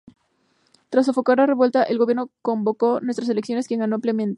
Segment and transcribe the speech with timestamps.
[0.89, 4.29] Tras sofocar la revuelta, el Gobierno convocó nuevas elecciones, que ganó ampliamente.